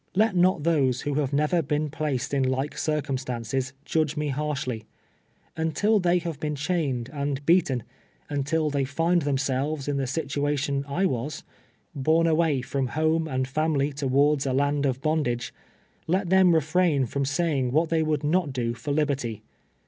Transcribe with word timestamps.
Let 0.15 0.35
not 0.35 0.63
those 0.63 1.01
who 1.01 1.13
have 1.21 1.31
never 1.31 1.61
been 1.61 1.91
placed 1.91 2.33
in 2.33 2.41
like 2.41 2.75
circumstances, 2.75 3.73
judge 3.85 4.17
me 4.17 4.29
harshly. 4.29 4.85
Until 5.55 5.99
they 5.99 6.17
have 6.17 6.39
been 6.39 6.55
chained 6.55 7.07
and 7.13 7.45
beaten— 7.45 7.83
until 8.27 8.71
they 8.71 8.83
find 8.83 9.21
them 9.21 9.35
Bclves 9.37 9.87
in 9.87 9.97
the 9.97 10.07
situation 10.07 10.83
I 10.87 11.05
was, 11.05 11.43
borne 11.93 12.25
away 12.25 12.63
from 12.63 12.87
homo 12.87 13.25
THE 13.25 13.25
COXSriRACY. 13.25 13.41
69 13.49 13.67
and 13.67 13.77
laniily 13.77 13.93
to\vavds 13.93 14.49
a 14.49 14.53
land 14.53 14.85
of 14.87 15.01
bondage— 15.03 15.53
let 16.17 16.29
tlieni 16.29 16.51
re 16.55 16.61
frain 16.61 17.05
from 17.05 17.23
sayinii' 17.23 17.71
Avliat 17.71 17.89
tliey 17.89 18.03
wonld 18.03 18.23
not 18.23 18.51
do 18.51 18.73
forlibertj. 18.73 19.41